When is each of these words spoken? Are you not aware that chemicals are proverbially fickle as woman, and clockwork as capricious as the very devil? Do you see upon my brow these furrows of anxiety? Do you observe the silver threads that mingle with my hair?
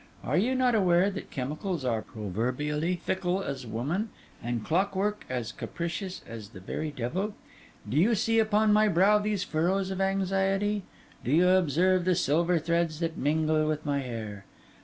Are 0.23 0.35
you 0.35 0.55
not 0.55 0.73
aware 0.73 1.11
that 1.11 1.29
chemicals 1.29 1.85
are 1.85 2.01
proverbially 2.01 2.95
fickle 3.05 3.43
as 3.43 3.67
woman, 3.67 4.09
and 4.41 4.65
clockwork 4.65 5.25
as 5.29 5.51
capricious 5.51 6.23
as 6.27 6.49
the 6.49 6.59
very 6.59 6.89
devil? 6.89 7.35
Do 7.87 7.97
you 7.97 8.15
see 8.15 8.39
upon 8.39 8.73
my 8.73 8.87
brow 8.87 9.19
these 9.19 9.43
furrows 9.43 9.91
of 9.91 10.01
anxiety? 10.01 10.81
Do 11.23 11.29
you 11.31 11.49
observe 11.49 12.05
the 12.05 12.15
silver 12.15 12.57
threads 12.57 12.99
that 12.99 13.15
mingle 13.15 13.67
with 13.67 13.85
my 13.85 13.99
hair? 13.99 14.45